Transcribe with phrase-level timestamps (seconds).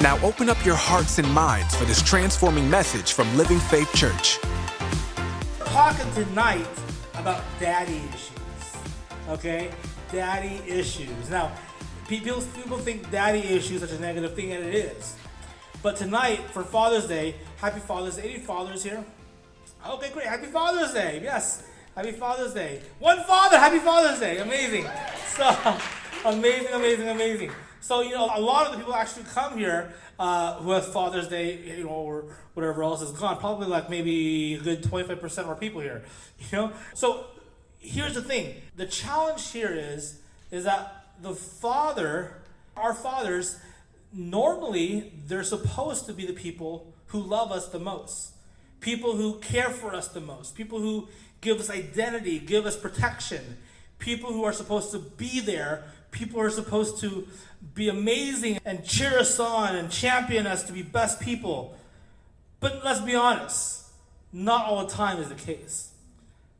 [0.00, 4.38] Now open up your hearts and minds for this transforming message from Living Faith Church.
[5.58, 6.66] Talking tonight
[7.16, 8.76] about daddy issues.
[9.28, 9.70] Okay?
[10.10, 11.28] Daddy issues.
[11.28, 11.52] Now,
[12.08, 15.16] people, people think daddy issues is such a negative thing, and it is.
[15.82, 18.30] But tonight, for Father's Day, happy Father's Day.
[18.30, 19.04] Any fathers here?
[19.86, 20.26] Okay, great.
[20.26, 21.20] Happy Father's Day.
[21.22, 21.64] Yes.
[21.94, 22.80] Happy Father's Day.
[23.00, 23.58] One father.
[23.58, 24.38] Happy Father's Day.
[24.38, 24.86] Amazing.
[25.36, 25.78] So,
[26.24, 27.50] amazing, amazing, amazing.
[27.80, 31.84] So, you know, a lot of the people actually come here uh, Father's Day, you
[31.84, 33.38] know, or whatever else is gone.
[33.38, 36.04] Probably like maybe a good 25% of our people here,
[36.38, 36.72] you know?
[36.94, 37.26] So,
[37.78, 38.56] here's the thing.
[38.76, 42.42] The challenge here is, is that the father,
[42.76, 43.58] our fathers,
[44.12, 48.32] normally they're supposed to be the people who love us the most.
[48.80, 50.54] People who care for us the most.
[50.54, 51.08] People who
[51.40, 53.58] give us identity, give us protection.
[53.98, 57.26] People who are supposed to be there people are supposed to
[57.74, 61.76] be amazing and cheer us on and champion us to be best people.
[62.60, 63.86] But let's be honest,
[64.32, 65.90] not all the time is the case.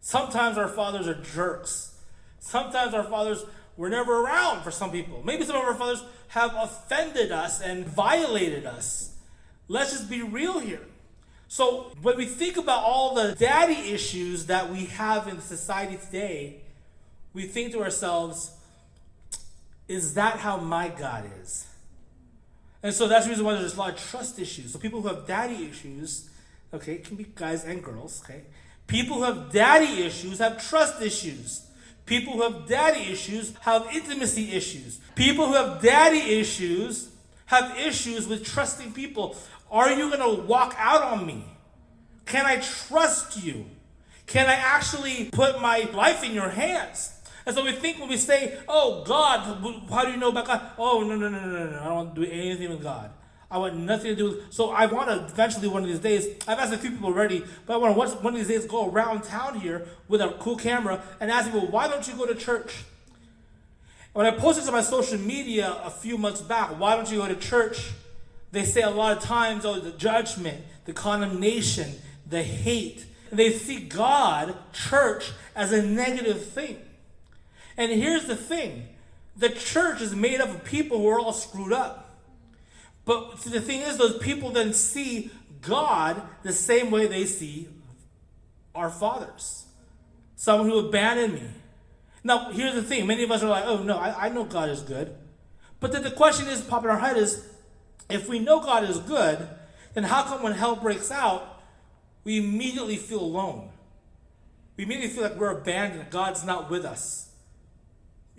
[0.01, 1.99] Sometimes our fathers are jerks.
[2.39, 3.45] Sometimes our fathers
[3.77, 5.23] were never around for some people.
[5.25, 9.15] Maybe some of our fathers have offended us and violated us.
[9.69, 10.81] Let's just be real here.
[11.49, 16.61] So, when we think about all the daddy issues that we have in society today,
[17.35, 18.53] we think to ourselves,
[19.91, 21.67] is that how my God is?
[22.81, 24.73] And so that's the reason why there's a lot of trust issues.
[24.73, 26.31] So people who have daddy issues,
[26.73, 28.43] okay, it can be guys and girls, okay?
[28.87, 31.67] People who have daddy issues have trust issues.
[32.07, 35.01] People who have daddy issues have intimacy issues.
[35.17, 37.11] People who have daddy issues
[37.47, 39.37] have issues with trusting people.
[39.73, 41.45] Are you going to walk out on me?
[42.27, 43.67] Can I trust you?
[44.27, 47.20] Can I actually put my life in your hands?
[47.47, 49.41] And so we think when we say, oh, God,
[49.89, 50.61] how do you know about God?
[50.79, 51.81] Oh, no, no, no, no, no.
[51.81, 53.11] I don't want to do anything with God.
[53.51, 56.29] I want nothing to do with So I want to eventually one of these days,
[56.47, 58.89] I've asked a few people already, but I want to one of these days go
[58.89, 62.35] around town here with a cool camera and ask people, why don't you go to
[62.35, 62.85] church?
[64.13, 67.29] When I posted to my social media a few months back, why don't you go
[67.29, 67.91] to church?
[68.53, 71.95] They say a lot of times, oh, the judgment, the condemnation,
[72.27, 73.07] the hate.
[73.31, 76.79] And they see God, church, as a negative thing.
[77.77, 78.89] And here's the thing
[79.37, 82.19] the church is made up of people who are all screwed up.
[83.05, 85.31] But the thing is, those people then see
[85.63, 87.69] God the same way they see
[88.75, 89.61] our fathers
[90.41, 91.43] someone who abandoned me.
[92.25, 94.71] Now, here's the thing many of us are like, oh, no, I, I know God
[94.71, 95.15] is good.
[95.81, 97.47] But then the question is, popping in our head is,
[98.09, 99.47] if we know God is good,
[99.93, 101.63] then how come when hell breaks out,
[102.25, 103.69] we immediately feel alone?
[104.79, 107.30] We immediately feel like we're abandoned, God's not with us.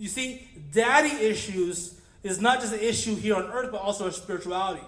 [0.02, 4.12] You see, daddy issues is not just an issue here on earth, but also a
[4.12, 4.82] spirituality.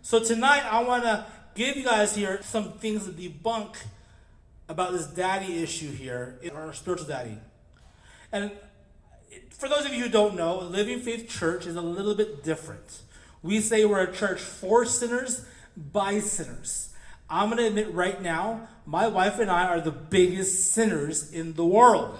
[0.00, 1.26] So tonight, I want to
[1.56, 3.74] give you guys here some things to debunk
[4.68, 7.36] about this daddy issue here, our spiritual daddy.
[8.30, 8.52] And
[9.50, 13.00] for those of you who don't know, Living Faith Church is a little bit different.
[13.42, 15.44] We say we're a church for sinners,
[15.76, 16.94] by sinners.
[17.28, 21.54] I'm going to admit right now, my wife and I are the biggest sinners in
[21.54, 22.16] the world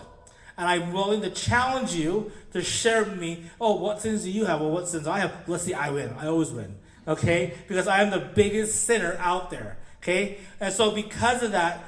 [0.58, 4.44] and I'm willing to challenge you to share with me, oh, what sins do you
[4.44, 4.60] have?
[4.60, 5.32] Well, what sins do I have?
[5.46, 6.12] Let's see, I win.
[6.18, 6.74] I always win.
[7.06, 7.54] Okay?
[7.68, 9.78] Because I am the biggest sinner out there.
[10.02, 10.38] Okay?
[10.58, 11.84] And so because of that,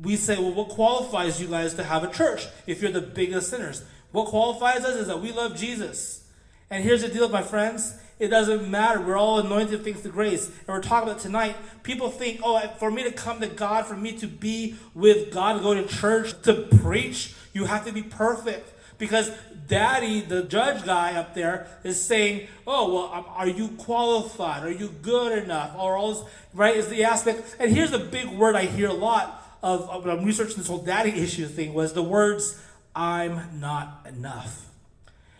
[0.00, 3.48] we say, well, what qualifies you guys to have a church if you're the biggest
[3.48, 3.82] sinners?
[4.12, 6.28] What qualifies us is that we love Jesus.
[6.68, 7.94] And here's the deal, my friends.
[8.18, 9.00] It doesn't matter.
[9.00, 10.46] We're all anointed thanks to grace.
[10.46, 11.56] And we're talking about tonight.
[11.82, 15.54] People think, oh, for me to come to God, for me to be with God,
[15.54, 19.30] to go to church, to preach, you have to be perfect because
[19.68, 24.64] daddy, the judge guy up there, is saying, oh, well, um, are you qualified?
[24.64, 25.74] Are you good enough?
[25.78, 26.24] Or all this,
[26.54, 27.56] right, is the aspect.
[27.58, 30.68] And here's a big word I hear a lot of, of when I'm researching this
[30.68, 32.60] whole daddy issue thing was the words,
[32.94, 34.66] I'm not enough.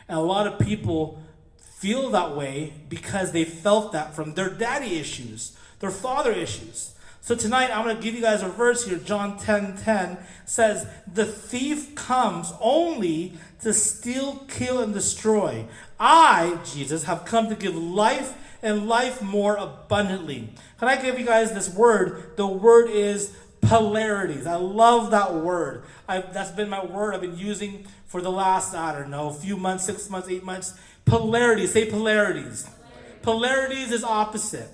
[0.08, 1.22] And a lot of people
[1.78, 6.94] feel that way because they felt that from their daddy issues, their father issues.
[7.20, 8.98] So tonight I'm going to give you guys a verse here.
[8.98, 15.66] John 10 10 says, The thief comes only to steal, kill, and destroy.
[16.00, 20.48] I, Jesus, have come to give life and life more abundantly.
[20.78, 22.36] Can I give you guys this word?
[22.36, 24.46] The word is polarities.
[24.46, 25.82] I love that word.
[26.08, 29.56] I've, that's been my word I've been using for the last, I don't know, few
[29.56, 30.78] months, six months, eight months.
[31.06, 31.72] Polarities.
[31.72, 32.68] Say polarities.
[33.22, 34.68] Polarities is opposite.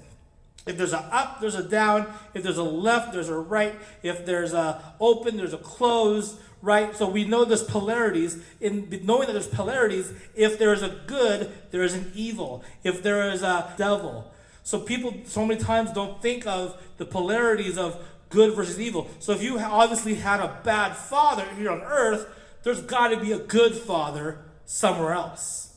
[0.66, 2.12] If there's a up, there's a down.
[2.34, 3.74] If there's a left, there's a right.
[4.02, 6.94] If there's a open, there's a close, right?
[6.96, 8.42] So we know there's polarities.
[8.60, 12.64] In knowing that there's polarities, if there is a good, there is an evil.
[12.84, 14.32] If there is a devil.
[14.62, 19.10] So people so many times don't think of the polarities of good versus evil.
[19.18, 22.28] So if you obviously had a bad father here on earth,
[22.62, 25.71] there's got to be a good father somewhere else.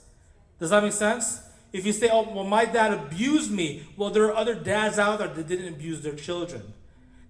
[0.59, 1.41] Does that make sense?
[1.73, 5.19] If you say, oh, well, my dad abused me, well, there are other dads out
[5.19, 6.73] there that didn't abuse their children.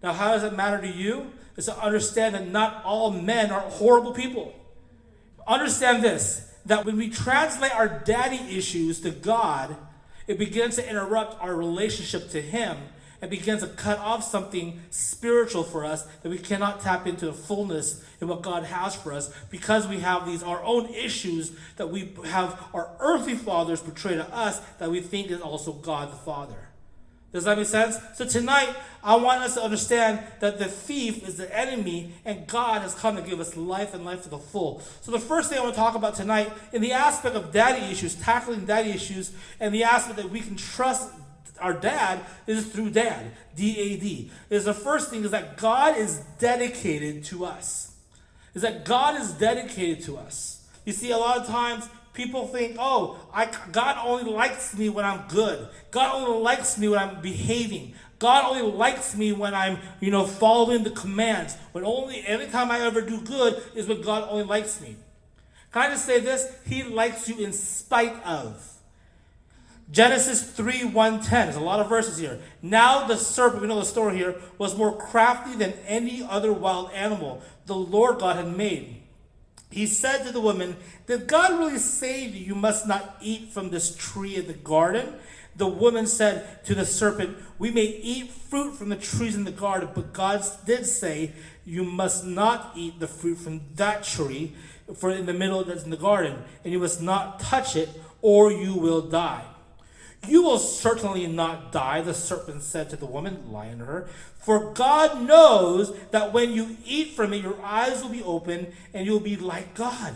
[0.04, 1.32] Now, how does it matter to you?
[1.58, 4.54] Is to understand that not all men are horrible people.
[5.48, 9.76] Understand this that when we translate our daddy issues to God,
[10.28, 12.78] it begins to interrupt our relationship to Him
[13.26, 17.34] and begins to cut off something spiritual for us that we cannot tap into the
[17.34, 21.90] fullness in what God has for us because we have these our own issues that
[21.90, 26.18] we have our earthly fathers portray to us that we think is also God the
[26.18, 26.70] Father.
[27.34, 27.98] Does that make sense?
[28.14, 28.70] So tonight,
[29.04, 33.16] I want us to understand that the thief is the enemy and God has come
[33.16, 34.82] to give us life and life to the full.
[35.02, 37.92] So the first thing I want to talk about tonight, in the aspect of daddy
[37.92, 41.10] issues, tackling daddy issues, and the aspect that we can trust
[41.60, 44.32] our dad is through dad, D-A-D.
[44.50, 47.96] Is the first thing is that God is dedicated to us.
[48.54, 50.68] Is that God is dedicated to us.
[50.86, 55.06] You see, a lot of times people think, oh, I, God only likes me when
[55.06, 55.68] I'm good.
[55.92, 57.94] God only likes me when I'm behaving.
[58.20, 61.58] God only likes me when I'm, you know, following the commands.
[61.74, 64.96] When only every time I ever do good is when God only likes me.
[65.72, 66.48] Can I just say this?
[66.66, 68.75] He likes you in spite of.
[69.92, 71.46] Genesis 3 110.
[71.48, 72.40] There's a lot of verses here.
[72.62, 76.92] Now the serpent, we know the story here, was more crafty than any other wild
[76.92, 79.04] animal the Lord God had made.
[79.70, 83.96] He said to the woman, Did God really say you must not eat from this
[83.96, 85.16] tree in the garden?
[85.58, 89.52] The woman said to the serpent, We may eat fruit from the trees in the
[89.52, 91.34] garden, but God did say,
[91.64, 94.54] You must not eat the fruit from that tree,
[94.96, 97.90] for in the middle that's in the garden, and you must not touch it,
[98.22, 99.44] or you will die.
[100.28, 104.10] You will certainly not die, the serpent said to the woman, lying to her.
[104.40, 109.06] For God knows that when you eat from it, your eyes will be open and
[109.06, 110.16] you'll be like God,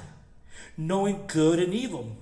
[0.77, 2.17] knowing good and evil.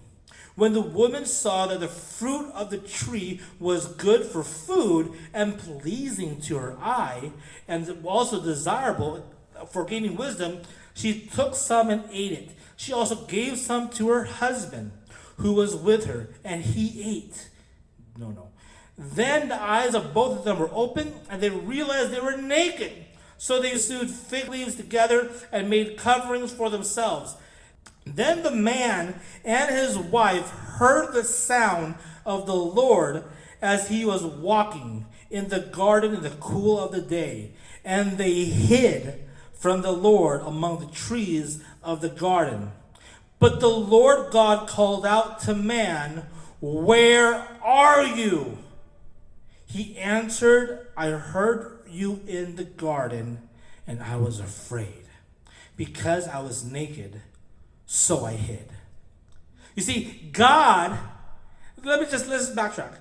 [0.55, 5.59] When the woman saw that the fruit of the tree was good for food and
[5.59, 7.31] pleasing to her eye,
[7.67, 9.23] and also desirable
[9.69, 10.61] for gaining wisdom,
[10.95, 12.49] she took some and ate it.
[12.75, 14.93] She also gave some to her husband
[15.37, 17.49] who was with her, and he ate.
[18.17, 18.47] No, no.
[18.97, 22.91] Then the eyes of both of them were open, and they realized they were naked.
[23.37, 27.35] So they sewed fig leaves together and made coverings for themselves.
[28.05, 33.23] Then the man and his wife heard the sound of the Lord
[33.61, 37.51] as he was walking in the garden in the cool of the day,
[37.83, 39.23] and they hid
[39.53, 42.71] from the Lord among the trees of the garden.
[43.39, 46.25] But the Lord God called out to man,
[46.59, 48.57] where are you?
[49.65, 53.49] He answered, I heard you in the garden,
[53.85, 55.03] and I was afraid.
[55.75, 57.21] Because I was naked,
[57.85, 58.69] so I hid.
[59.75, 60.97] You see, God,
[61.83, 62.95] let me just let's backtrack.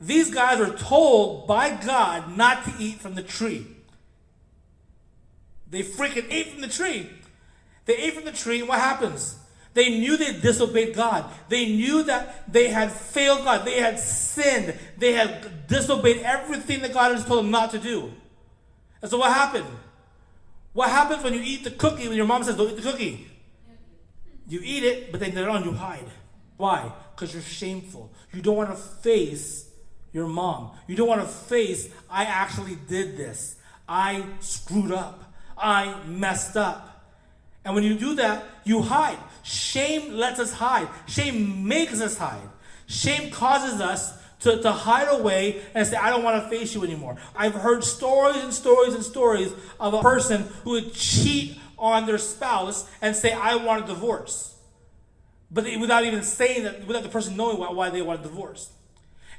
[0.00, 3.66] These guys were told by God not to eat from the tree.
[5.70, 7.10] They freaking ate from the tree.
[7.84, 9.36] They ate from the tree, and what happens?
[9.74, 11.24] They knew they disobeyed God.
[11.48, 13.64] They knew that they had failed God.
[13.64, 14.78] They had sinned.
[14.98, 18.12] They had disobeyed everything that God has told them not to do.
[19.00, 19.66] And so what happened?
[20.72, 23.28] What happens when you eat the cookie when your mom says, don't eat the cookie?
[24.48, 26.10] You eat it, but then later on you hide.
[26.56, 26.92] Why?
[27.14, 28.12] Because you're shameful.
[28.32, 29.68] You don't want to face
[30.12, 30.72] your mom.
[30.86, 33.56] You don't want to face, I actually did this.
[33.88, 35.32] I screwed up.
[35.56, 36.88] I messed up.
[37.64, 39.18] And when you do that, you hide.
[39.42, 40.88] Shame lets us hide.
[41.06, 42.48] Shame makes us hide.
[42.86, 46.82] Shame causes us to, to hide away and say, I don't want to face you
[46.84, 47.16] anymore.
[47.34, 52.18] I've heard stories and stories and stories of a person who would cheat on their
[52.18, 54.54] spouse and say, I want a divorce.
[55.50, 58.22] But they, without even saying that, without the person knowing why, why they want a
[58.22, 58.70] divorce.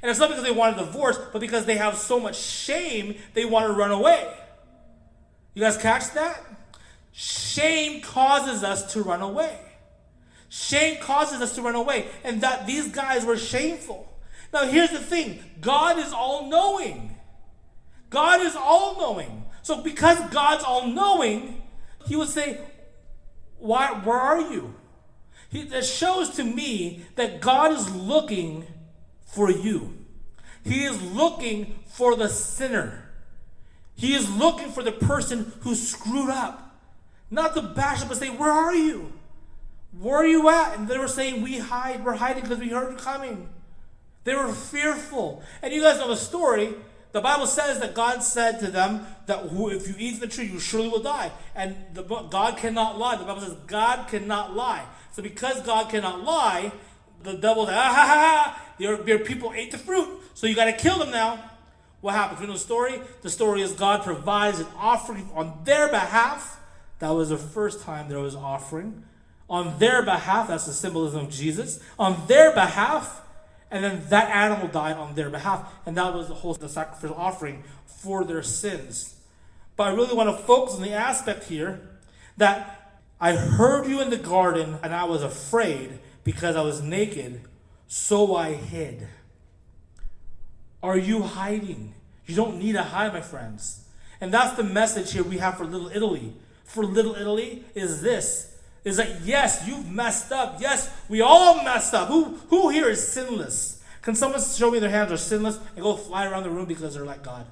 [0.00, 3.16] And it's not because they want a divorce, but because they have so much shame,
[3.32, 4.32] they want to run away.
[5.54, 6.40] You guys catch that?
[7.12, 9.58] Shame causes us to run away.
[10.54, 12.06] Shame causes us to run away.
[12.22, 14.08] And that these guys were shameful.
[14.52, 17.16] Now, here's the thing God is all knowing.
[18.08, 19.46] God is all knowing.
[19.62, 21.60] So, because God's all knowing,
[22.06, 22.60] He would say,
[23.58, 24.76] Why, Where are you?
[25.50, 28.64] He, that shows to me that God is looking
[29.26, 29.92] for you.
[30.62, 33.10] He is looking for the sinner.
[33.96, 36.76] He is looking for the person who screwed up.
[37.28, 39.13] Not to bash up but say, Where are you?
[39.98, 40.78] Where are you at?
[40.78, 42.04] And they were saying, We hide.
[42.04, 43.48] We're hiding because we heard you coming.
[44.24, 45.42] They were fearful.
[45.62, 46.74] And you guys know the story.
[47.12, 50.58] The Bible says that God said to them that if you eat the tree, you
[50.58, 51.30] surely will die.
[51.54, 53.16] And the, God cannot lie.
[53.16, 54.84] The Bible says God cannot lie.
[55.12, 56.72] So because God cannot lie,
[57.22, 58.74] the devil ah, ha, ha, ha.
[58.78, 60.08] Their, their people ate the fruit.
[60.34, 61.52] So you got to kill them now.
[62.00, 62.40] What happens?
[62.40, 63.00] You know the story?
[63.22, 66.60] The story is God provides an offering on their behalf.
[66.98, 69.04] That was the first time there was offering.
[69.54, 71.78] On their behalf, that's the symbolism of Jesus.
[71.96, 73.22] On their behalf,
[73.70, 75.72] and then that animal died on their behalf.
[75.86, 79.14] And that was the whole the sacrificial offering for their sins.
[79.76, 81.88] But I really want to focus on the aspect here
[82.36, 87.42] that I heard you in the garden and I was afraid because I was naked,
[87.86, 89.06] so I hid.
[90.82, 91.94] Are you hiding?
[92.26, 93.84] You don't need to hide, my friends.
[94.20, 96.32] And that's the message here we have for Little Italy.
[96.64, 98.53] For Little Italy is this
[98.84, 100.60] is that yes, you've messed up.
[100.60, 102.08] Yes, we all messed up.
[102.08, 103.82] Who who here is sinless?
[104.02, 106.94] Can someone show me their hands are sinless and go fly around the room because
[106.94, 107.46] they're like God?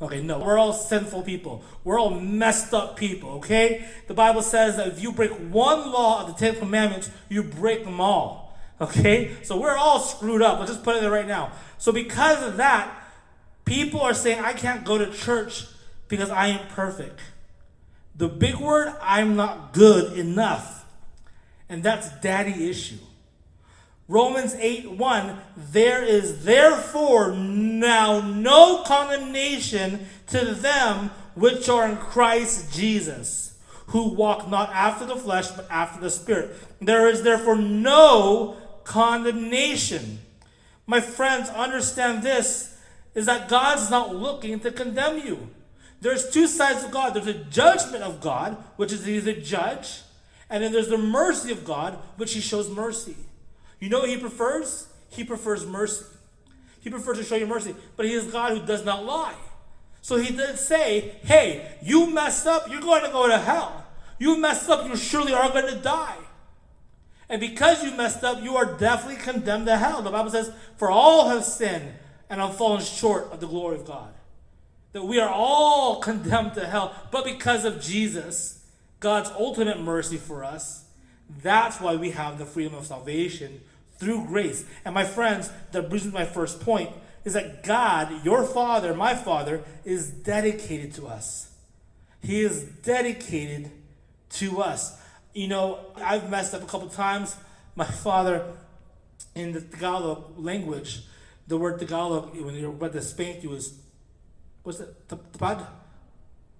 [0.00, 0.38] Okay, no.
[0.38, 1.64] We're all sinful people.
[1.82, 3.88] We're all messed up people, okay?
[4.06, 7.84] The Bible says that if you break one law of the Ten Commandments, you break
[7.84, 8.56] them all.
[8.80, 9.34] Okay?
[9.42, 10.58] So we're all screwed up.
[10.58, 11.52] Let's just put it there right now.
[11.78, 12.94] So because of that,
[13.64, 15.66] people are saying, I can't go to church
[16.08, 17.20] because I ain't perfect.
[18.14, 20.75] The big word, I'm not good enough.
[21.68, 22.98] And that's daddy issue.
[24.08, 25.38] Romans 8 1,
[25.72, 33.58] there is therefore now no condemnation to them which are in Christ Jesus,
[33.88, 36.56] who walk not after the flesh, but after the Spirit.
[36.80, 40.20] There is therefore no condemnation.
[40.86, 42.78] My friends, understand this
[43.14, 45.50] is that God's not looking to condemn you.
[46.00, 47.14] There's two sides of God.
[47.14, 50.02] There's a judgment of God, which is He's a judge,
[50.48, 53.16] and then there's the mercy of God, which He shows mercy.
[53.80, 54.88] You know what He prefers?
[55.10, 56.04] He prefers mercy.
[56.80, 59.34] He prefers to show you mercy, but He is God who does not lie.
[60.02, 63.84] So He did say, hey, you messed up, you're going to go to hell.
[64.18, 66.16] You messed up, you surely are going to die.
[67.28, 70.00] And because you messed up, you are definitely condemned to hell.
[70.00, 71.92] The Bible says, For all have sinned
[72.30, 74.12] and have fallen short of the glory of God.
[74.92, 78.55] That we are all condemned to hell, but because of Jesus,
[79.06, 80.84] God's ultimate mercy for us.
[81.40, 83.60] That's why we have the freedom of salvation
[83.98, 84.64] through grace.
[84.84, 86.90] And my friends, that brings me to my first point
[87.24, 91.52] is that God, your Father, my Father, is dedicated to us.
[92.20, 93.70] He is dedicated
[94.30, 95.00] to us.
[95.34, 97.36] You know, I've messed up a couple times.
[97.76, 98.44] My father,
[99.36, 101.02] in the Tagalog language,
[101.46, 103.78] the word Tagalog, when you're about to spank you, is
[104.64, 105.06] what's it?
[105.06, 105.64] Tapad?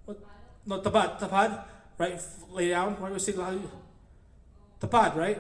[0.05, 0.21] What?
[0.65, 1.19] No, tapad.
[1.19, 1.65] Tapad
[1.99, 2.21] right?
[2.51, 3.01] Lay down.
[3.01, 3.37] What was it?
[3.37, 3.59] How
[4.81, 5.39] The Tapad, right?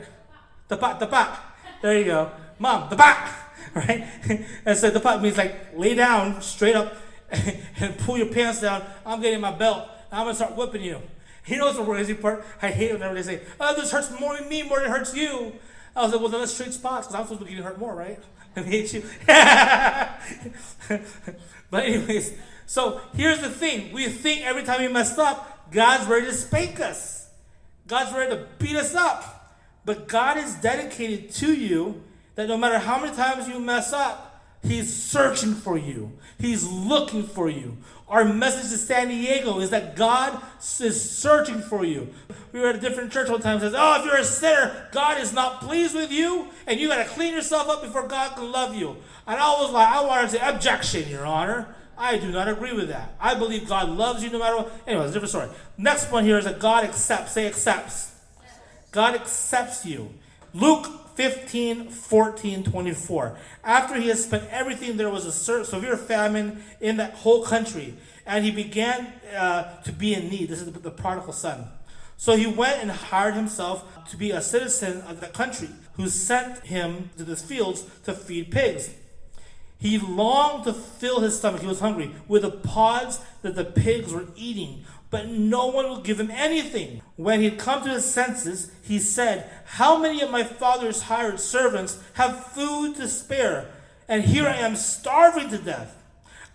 [0.68, 1.36] The pad, the tapat.
[1.80, 2.30] There you go.
[2.58, 3.28] Mom, tapat,
[3.74, 4.04] right?
[4.64, 6.96] and so tapat means like lay down straight up
[7.30, 8.82] and pull your pants down.
[9.04, 9.88] I'm getting my belt.
[10.10, 11.00] I'm gonna start whipping you.
[11.44, 12.44] He knows the crazy part?
[12.60, 15.14] I hate whenever they say, "Oh, this hurts more than me more than it hurts
[15.14, 15.52] you."
[15.94, 17.78] I was like, "Well, then let's trade spots because I'm supposed to be getting hurt
[17.78, 18.18] more, right?"
[18.56, 19.04] I hate you.
[21.70, 22.32] but anyways,
[22.66, 26.80] so here's the thing: we think every time we messed up, God's ready to spank
[26.80, 27.28] us.
[27.86, 29.56] God's ready to beat us up.
[29.84, 32.02] But God is dedicated to you
[32.34, 34.26] that no matter how many times you mess up,
[34.62, 36.12] He's searching for you.
[36.38, 37.76] He's looking for you.
[38.08, 40.40] Our message to San Diego is that God
[40.80, 42.08] is searching for you.
[42.52, 45.20] We were at a different church one time says, Oh, if you're a sinner, God
[45.20, 48.74] is not pleased with you, and you gotta clean yourself up before God can love
[48.74, 48.96] you.
[49.26, 51.74] And I was like, I wanted to say, objection, Your Honor.
[51.98, 53.14] I do not agree with that.
[53.20, 54.72] I believe God loves you no matter what.
[54.86, 55.48] Anyways, different story.
[55.78, 57.32] Next one here is that God accepts.
[57.32, 58.12] Say accepts.
[58.90, 60.10] God accepts you.
[60.52, 60.86] Luke
[61.16, 63.38] 15, 14, 24.
[63.64, 67.94] After he had spent everything, there was a severe famine in that whole country,
[68.26, 70.48] and he began uh, to be in need.
[70.48, 71.68] This is the, the prodigal son.
[72.18, 76.66] So he went and hired himself to be a citizen of the country, who sent
[76.66, 78.90] him to the fields to feed pigs.
[79.78, 84.12] He longed to fill his stomach, he was hungry, with the pods that the pigs
[84.12, 87.02] were eating, but no one would give him anything.
[87.16, 91.40] When he had come to his senses, he said, How many of my father's hired
[91.40, 93.70] servants have food to spare,
[94.08, 96.02] and here I am starving to death.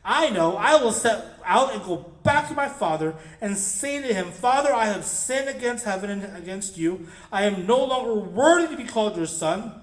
[0.04, 4.14] I know I will set out and go back to my father and say to
[4.14, 7.08] him, Father, I have sinned against heaven and against you.
[7.32, 9.81] I am no longer worthy to be called your son.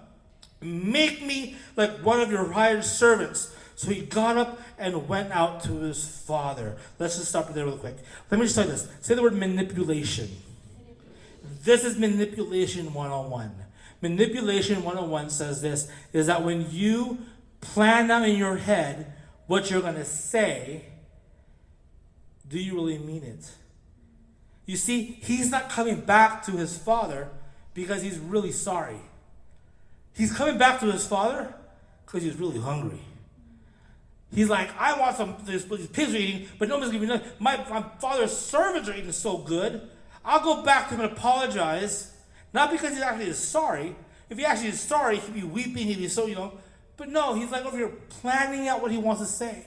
[0.61, 3.55] Make me like one of your hired servants.
[3.77, 6.77] So he got up and went out to his father.
[6.99, 7.97] Let's just stop there real quick.
[8.31, 8.89] Let me just say this.
[9.01, 10.29] Say the word manipulation.
[11.63, 13.55] This is manipulation 101.
[14.01, 17.19] Manipulation 101 says this is that when you
[17.61, 19.13] plan out in your head
[19.47, 20.85] what you're going to say,
[22.49, 23.51] do you really mean it?
[24.67, 27.29] You see, he's not coming back to his father
[27.75, 29.01] because he's really sorry.
[30.19, 31.55] He's coming back to his father
[32.05, 32.99] because he's really hungry.
[34.35, 37.31] He's like, I want some, these pigs are eating, but nobody's giving me nothing.
[37.39, 39.89] My, my father's servants are eating so good.
[40.25, 42.13] I'll go back to him and apologize.
[42.53, 43.95] Not because he actually is sorry.
[44.29, 46.59] If he actually is sorry, he'd be weeping, he'd be so, you know.
[46.97, 49.67] But no, he's like over here planning out what he wants to say.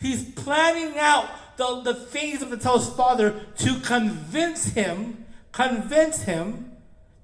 [0.00, 1.28] He's planning out
[1.58, 6.72] the, the things of to tell his father to convince him, convince him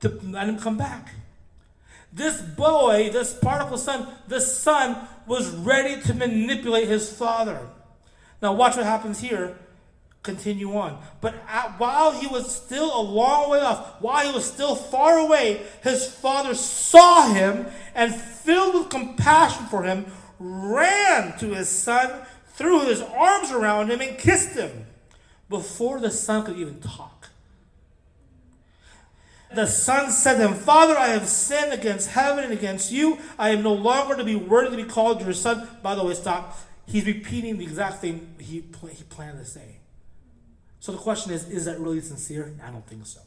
[0.00, 1.14] to let him come back.
[2.12, 7.58] This boy, this prodigal son, this son was ready to manipulate his father.
[8.42, 9.56] Now, watch what happens here.
[10.22, 11.02] Continue on.
[11.20, 15.18] But at, while he was still a long way off, while he was still far
[15.18, 20.06] away, his father saw him and, filled with compassion for him,
[20.38, 24.86] ran to his son, threw his arms around him, and kissed him
[25.48, 27.11] before the son could even talk.
[29.54, 33.18] The son said to him, Father, I have sinned against heaven and against you.
[33.38, 35.68] I am no longer to be worthy to be called your son.
[35.82, 36.58] By the way, stop.
[36.86, 39.78] He's repeating the exact thing he, he planned to say.
[40.80, 42.54] So the question is, is that really sincere?
[42.64, 43.20] I don't think so.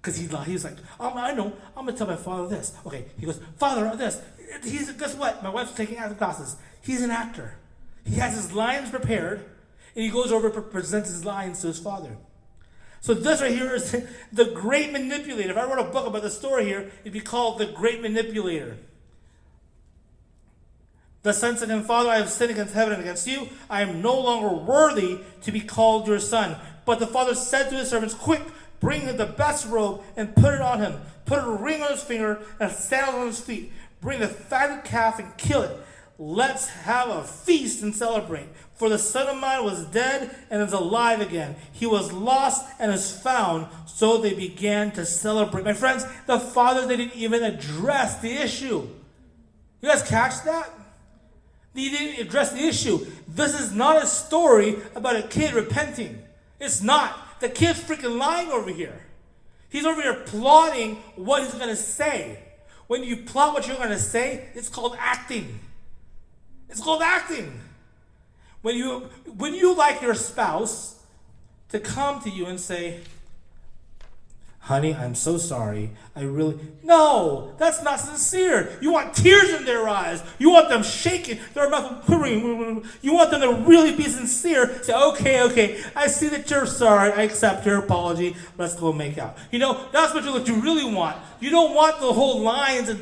[0.00, 2.74] Because he, he's like, oh, I know, I'm going to tell my father this.
[2.86, 4.20] Okay, he goes, Father, this.
[4.64, 5.42] He's, guess what?
[5.42, 6.56] My wife's taking acting classes.
[6.80, 7.56] He's an actor.
[8.06, 9.44] He has his lines prepared,
[9.94, 12.16] and he goes over and presents his lines to his father.
[13.00, 13.96] So this right here is
[14.32, 15.50] the great manipulator.
[15.50, 18.76] If I wrote a book about the story here, it'd be called The Great Manipulator.
[21.22, 23.48] The son said to him, Father, I have sinned against heaven and against you.
[23.68, 26.56] I am no longer worthy to be called your son.
[26.86, 28.42] But the father said to his servants, Quick,
[28.80, 31.00] bring him the best robe and put it on him.
[31.26, 33.72] Put a ring on his finger and sandals on his feet.
[34.00, 35.76] Bring the fatted calf and kill it.
[36.22, 38.44] Let's have a feast and celebrate.
[38.74, 41.56] For the son of mine was dead and is alive again.
[41.72, 43.68] He was lost and is found.
[43.86, 45.64] So they began to celebrate.
[45.64, 48.86] My friends, the father didn't even address the issue.
[49.80, 50.68] You guys catch that?
[51.74, 53.06] He didn't address the issue.
[53.26, 56.22] This is not a story about a kid repenting.
[56.60, 57.40] It's not.
[57.40, 59.06] The kid's freaking lying over here.
[59.70, 62.40] He's over here plotting what he's going to say.
[62.88, 65.60] When you plot what you're going to say, it's called acting.
[66.70, 67.60] It's called acting.
[68.62, 71.02] When you when you like your spouse
[71.70, 73.00] to come to you and say,
[74.60, 75.90] honey, I'm so sorry.
[76.14, 76.58] I really.
[76.82, 78.78] No, that's not sincere.
[78.82, 80.22] You want tears in their eyes.
[80.38, 82.84] You want them shaking, their mouth quivering.
[83.00, 84.82] You want them to really be sincere.
[84.82, 87.12] Say, okay, okay, I see that you're sorry.
[87.12, 88.36] I accept your apology.
[88.58, 89.38] Let's go make out.
[89.50, 91.16] You know, that's what you, really want.
[91.40, 93.00] You don't want the whole lines and.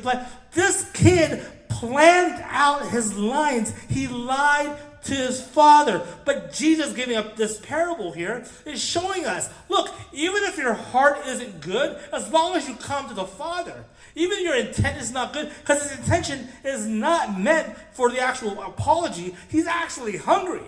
[0.51, 3.73] This kid planned out his lines.
[3.87, 6.05] He lied to his father.
[6.25, 11.19] But Jesus giving up this parable here is showing us look, even if your heart
[11.25, 15.33] isn't good, as long as you come to the Father, even your intent is not
[15.33, 19.35] good, because his intention is not meant for the actual apology.
[19.47, 20.63] He's actually hungry.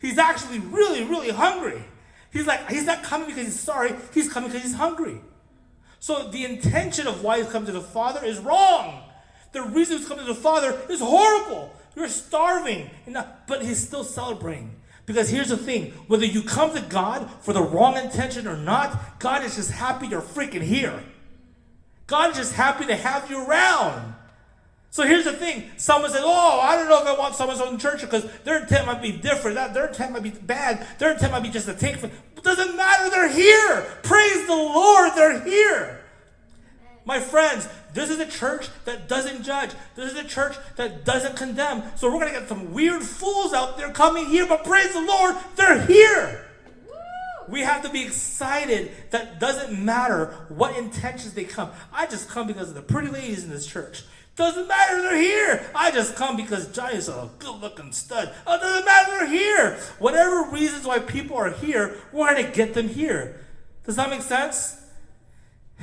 [0.00, 1.82] He's actually really, really hungry.
[2.32, 5.20] He's like, he's not coming because he's sorry, he's coming because he's hungry.
[6.00, 9.02] So the intention of why he's come to the Father is wrong.
[9.52, 11.74] The reason he's coming to the Father is horrible.
[11.94, 12.90] You're starving.
[13.14, 14.74] Uh, but he's still celebrating.
[15.04, 19.18] Because here's the thing whether you come to God for the wrong intention or not,
[19.18, 21.02] God is just happy you're freaking here.
[22.06, 24.14] God is just happy to have you around.
[24.90, 25.70] So here's the thing.
[25.78, 28.86] Someone says, Oh, I don't know if I want someone in church because their intent
[28.86, 29.56] might be different.
[29.72, 30.86] Their intent might be bad.
[30.98, 31.96] Their intent might be just a take.
[32.02, 32.12] It
[32.42, 33.10] doesn't matter.
[33.10, 33.86] They're here.
[34.02, 35.12] Praise the Lord.
[35.14, 36.04] They're here.
[37.04, 39.70] My friends, this is a church that doesn't judge.
[39.94, 41.82] This is a church that doesn't condemn.
[41.96, 45.00] So we're going to get some weird fools out there coming here, but praise the
[45.00, 46.46] Lord, they're here.
[47.48, 51.70] We have to be excited that doesn't matter what intentions they come.
[51.92, 54.04] I just come because of the pretty ladies in this church.
[54.34, 55.70] Doesn't matter, they're here.
[55.74, 58.34] I just come because Johnny's a good looking stud.
[58.46, 59.78] Oh, doesn't matter, they're here.
[59.98, 63.44] Whatever reasons why people are here, we're going to get them here.
[63.84, 64.78] Does that make sense?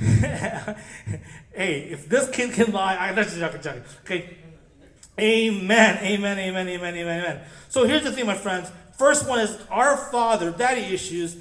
[1.52, 3.82] hey, if this kid can lie, I'm not joking, joking.
[4.04, 4.36] Okay,
[5.20, 7.40] Amen, amen, amen, amen, amen, amen.
[7.68, 8.70] So here's the thing, my friends.
[8.96, 11.36] First one is our Father, daddy issues.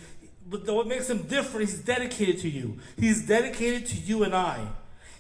[0.46, 2.80] But what makes him different, he's dedicated to you.
[2.98, 4.68] He's dedicated to you and I.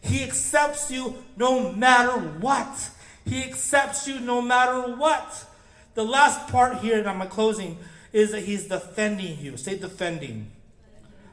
[0.02, 2.90] He accepts you no matter what.
[3.26, 5.46] He accepts you no matter what.
[5.94, 7.78] The last part here, and I'm closing,
[8.12, 9.56] is that he's defending you.
[9.56, 10.52] Say defending.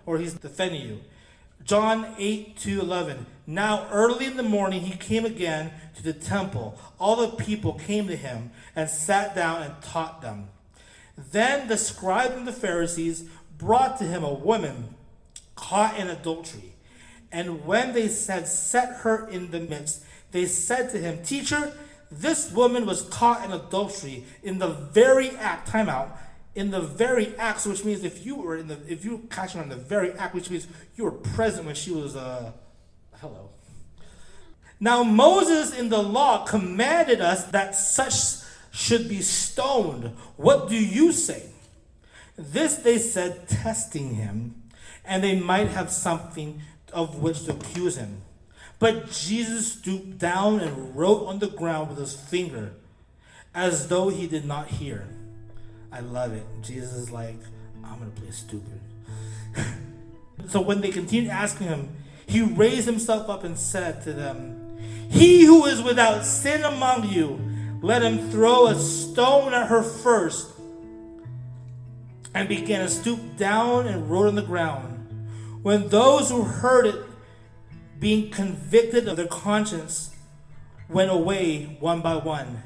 [0.04, 1.00] Or he's defending you.
[1.64, 3.26] John 8 to 11.
[3.46, 6.78] Now, early in the morning, he came again to the temple.
[6.98, 10.48] All the people came to him and sat down and taught them.
[11.16, 14.94] Then the scribes and the Pharisees brought to him a woman
[15.54, 16.74] caught in adultery.
[17.32, 21.72] And when they had set her in the midst, they said to him, Teacher,
[22.10, 26.16] this woman was caught in adultery in the very act, time out,
[26.56, 29.62] in the very act, which means if you were in the, if you were catching
[29.62, 30.66] in the very act, which means
[30.96, 32.50] you were present when she was, uh,
[33.20, 33.50] hello.
[34.80, 38.42] Now Moses in the law commanded us that such
[38.72, 40.16] should be stoned.
[40.36, 41.50] What do you say?
[42.36, 44.62] This they said, testing him,
[45.04, 48.22] and they might have something of which to accuse him.
[48.78, 52.72] But Jesus stooped down and wrote on the ground with his finger,
[53.54, 55.06] as though he did not hear.
[55.92, 56.44] I love it.
[56.62, 57.38] Jesus is like,
[57.84, 58.80] I'm going to play stupid.
[60.48, 61.96] so when they continued asking him,
[62.26, 67.40] he raised himself up and said to them, He who is without sin among you,
[67.82, 70.52] let him throw a stone at her first.
[72.34, 74.92] And began to stoop down and wrote on the ground.
[75.62, 77.02] When those who heard it,
[77.98, 80.14] being convicted of their conscience,
[80.88, 82.62] went away one by one,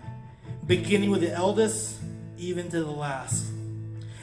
[0.66, 1.99] beginning with the eldest,
[2.40, 3.52] even to the last.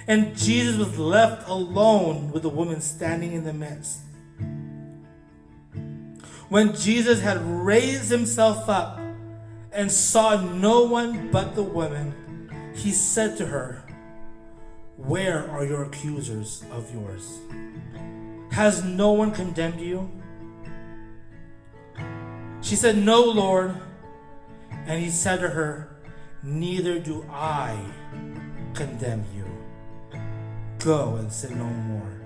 [0.07, 3.99] And Jesus was left alone with the woman standing in the midst.
[6.49, 8.99] When Jesus had raised himself up
[9.71, 12.13] and saw no one but the woman,
[12.73, 13.83] he said to her,
[14.95, 17.39] Where are your accusers of yours?
[18.51, 20.09] Has no one condemned you?
[22.61, 23.75] She said, No, Lord.
[24.85, 25.96] And he said to her,
[26.43, 27.77] Neither do I
[28.73, 29.45] condemn you.
[30.79, 32.21] Go and sin no more.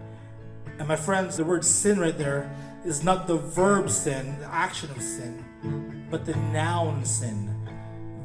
[0.78, 4.90] And my friends, the word sin right there is not the verb sin, the action
[4.92, 7.56] of sin, but the noun sin.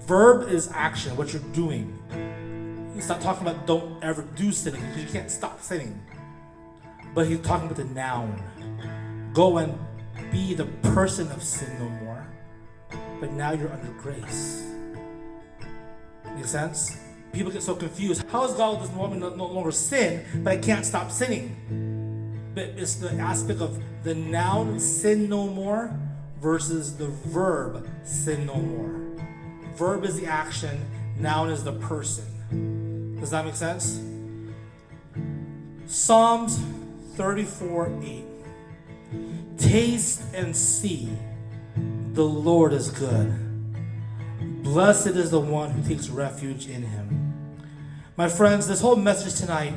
[0.01, 1.99] Verb is action, what you're doing.
[2.95, 6.01] He's not talking about don't ever do sinning because you can't stop sinning.
[7.15, 8.43] But he's talking about the noun.
[9.35, 9.79] Go and
[10.33, 12.27] be the person of sin no more.
[13.21, 14.76] But now you're under grace.
[16.37, 16.99] Make sense?
[17.33, 18.25] People get so confused.
[18.29, 22.53] How is God woman no, no longer sin, but I can't stop sinning?
[22.55, 25.99] But it's the aspect of the noun sin no more
[26.41, 29.01] versus the verb sin no more.
[29.77, 30.85] Verb is the action,
[31.19, 33.17] noun is the person.
[33.19, 34.01] Does that make sense?
[35.87, 36.61] Psalms
[37.15, 38.25] 34 8.
[39.57, 41.09] Taste and see
[42.13, 43.46] the Lord is good.
[44.67, 47.63] Blessed is the one who takes refuge in him.
[48.17, 49.75] My friends, this whole message tonight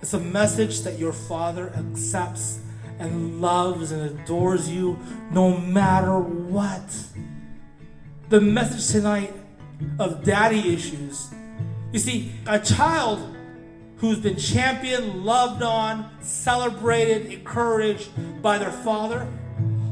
[0.00, 2.60] is a message that your Father accepts
[3.00, 4.96] and loves and adores you
[5.32, 6.88] no matter what.
[8.28, 9.34] The message tonight
[9.98, 11.34] of daddy issues.
[11.90, 13.34] You see, a child
[13.96, 18.08] who's been championed, loved on, celebrated, encouraged
[18.40, 19.26] by their father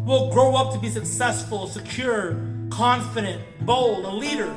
[0.07, 4.55] will grow up to be successful, secure, confident, bold, a leader.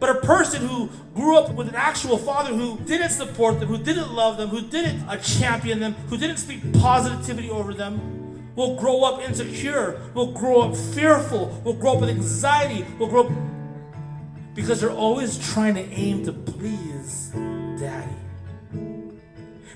[0.00, 3.78] But a person who grew up with an actual father who didn't support them, who
[3.78, 8.76] didn't love them, who didn't uh, champion them, who didn't speak positivity over them, will
[8.76, 13.32] grow up insecure, will grow up fearful, will grow up with anxiety, will grow up
[14.54, 17.30] because they're always trying to aim to please
[17.78, 18.12] daddy.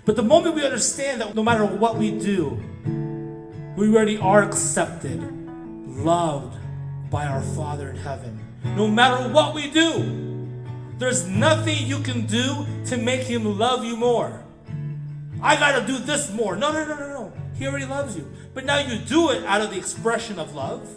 [0.04, 2.60] But the moment we understand that no matter what we do,
[3.76, 5.20] we already are accepted,
[5.86, 6.56] loved
[7.10, 8.38] by our Father in heaven.
[8.76, 10.48] No matter what we do,
[10.98, 14.42] there's nothing you can do to make Him love you more.
[15.42, 16.56] I gotta do this more.
[16.56, 17.32] No, no, no, no, no.
[17.58, 18.30] He already loves you.
[18.54, 20.88] But now you do it out of the expression of love.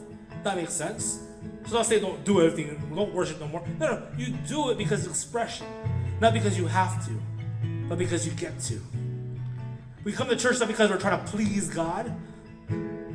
[0.43, 1.19] That makes sense.
[1.67, 3.63] So not say don't do everything, don't worship no more.
[3.79, 4.07] No, no.
[4.17, 5.67] You do it because expression.
[6.19, 7.11] Not because you have to,
[7.87, 8.81] but because you get to.
[10.03, 12.13] We come to church not because we're trying to please God.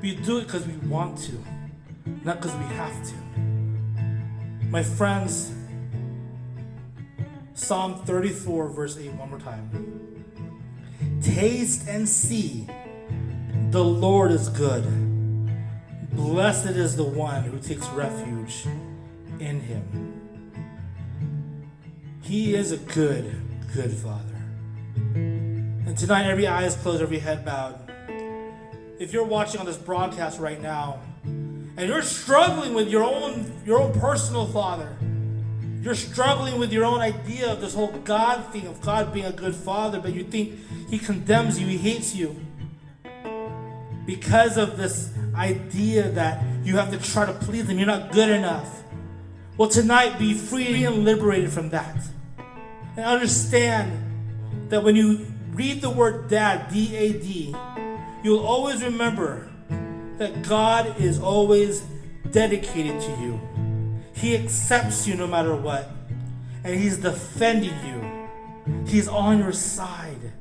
[0.00, 1.32] We do it because we want to,
[2.06, 3.14] not because we have to.
[4.68, 5.52] My friends,
[7.54, 10.14] Psalm 34, verse 8, one more time.
[11.22, 12.66] Taste and see
[13.70, 14.84] the Lord is good.
[16.12, 18.66] Blessed is the one who takes refuge
[19.40, 20.12] in Him.
[22.22, 23.34] He is a good,
[23.74, 24.34] good Father.
[25.14, 27.78] And tonight, every eye is closed, every head bowed.
[28.98, 31.00] If you're watching on this broadcast right now,
[31.76, 34.96] and you're struggling with your own your own personal father,
[35.82, 39.32] you're struggling with your own idea of this whole God thing of God being a
[39.32, 40.58] good father, but you think
[40.88, 42.36] He condemns you, He hates you
[44.06, 48.28] because of this idea that you have to try to please Him, you're not good
[48.28, 48.82] enough.
[49.56, 51.96] Well, tonight, be free and liberated from that.
[52.96, 57.54] And understand that when you read the word dad, D A D,
[58.22, 59.48] you'll always remember
[60.18, 61.82] that God is always
[62.30, 63.40] dedicated to you.
[64.12, 65.90] He accepts you no matter what,
[66.62, 68.28] and He's defending you,
[68.86, 70.32] He's on your side.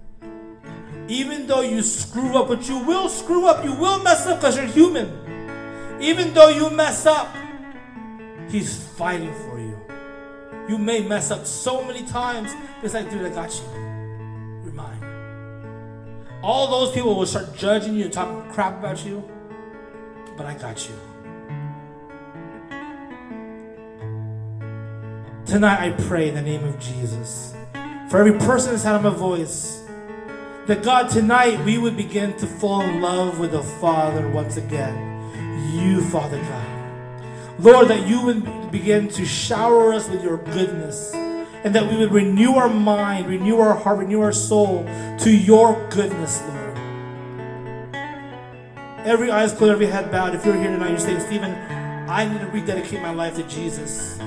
[1.08, 4.56] Even though you screw up, but you will screw up, you will mess up because
[4.56, 6.00] you're human.
[6.02, 7.36] Even though you mess up,
[8.50, 9.80] He's fighting for you.
[10.70, 13.66] You may mess up so many times, but it's like, dude, I got you.
[14.64, 16.40] You're mine.
[16.42, 19.30] All those people will start judging you and talking crap about you,
[20.36, 20.96] but I got you.
[25.46, 27.54] Tonight, I pray in the name of Jesus
[28.10, 29.84] for every person that's had my voice
[30.68, 35.12] that God, tonight we would begin to fall in love with the Father once again.
[35.74, 36.74] You, Father God.
[37.60, 42.12] Lord, that you would begin to shower us with your goodness and that we would
[42.12, 44.84] renew our mind, renew our heart, renew our soul
[45.20, 46.73] to your goodness, Lord.
[49.06, 50.34] Every eyes closed, every head bowed.
[50.34, 51.52] If you're here tonight, you're saying, Stephen,
[52.10, 54.18] I need to rededicate my life to Jesus.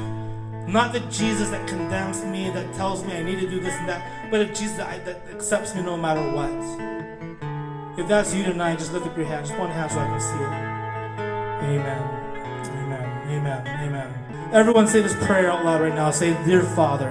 [0.66, 3.88] Not the Jesus that condemns me, that tells me I need to do this and
[3.88, 6.50] that, but a Jesus that, that accepts me no matter what.
[7.98, 9.46] If that's you tonight, just lift up your hand.
[9.46, 11.80] Just one hand so I can see it.
[11.80, 12.02] Amen.
[12.82, 13.28] Amen.
[13.30, 13.66] Amen.
[13.88, 14.50] Amen.
[14.52, 16.10] Everyone say this prayer out loud right now.
[16.10, 17.10] Say, Dear Father,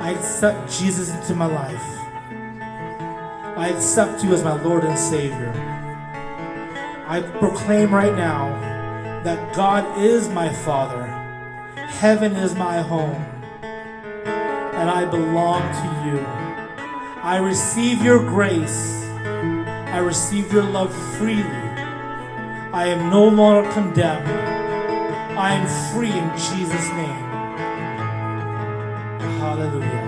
[0.00, 1.98] I accept Jesus into my life.
[3.56, 5.77] I accept you as my Lord and Savior.
[7.08, 8.50] I proclaim right now
[9.24, 11.06] that God is my Father.
[11.74, 13.24] Heaven is my home.
[13.62, 16.18] And I belong to you.
[17.22, 18.92] I receive your grace.
[19.24, 21.42] I receive your love freely.
[22.74, 24.28] I am no longer condemned.
[24.28, 27.24] I am free in Jesus' name.
[29.40, 30.07] Hallelujah.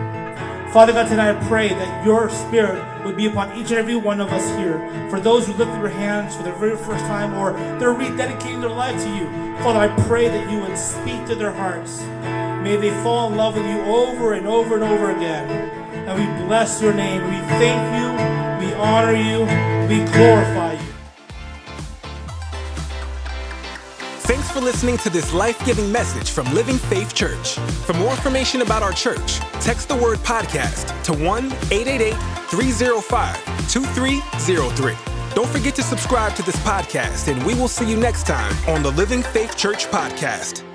[0.73, 4.21] Father God, tonight I pray that your spirit would be upon each and every one
[4.21, 4.79] of us here.
[5.11, 8.71] For those who lift their hands for the very first time or they're rededicating their
[8.71, 9.27] life to you,
[9.65, 12.01] Father, I pray that you would speak to their hearts.
[12.63, 15.51] May they fall in love with you over and over and over again.
[16.07, 17.25] And we bless your name.
[17.25, 18.65] We thank you.
[18.65, 19.41] We honor you.
[19.89, 20.70] We glorify
[24.61, 27.55] for listening to this life giving message from Living Faith Church.
[27.87, 32.15] For more information about our church, text the word podcast to 1 888
[32.49, 33.37] 305
[33.73, 34.95] 2303.
[35.35, 38.83] Don't forget to subscribe to this podcast, and we will see you next time on
[38.83, 40.70] the Living Faith Church podcast.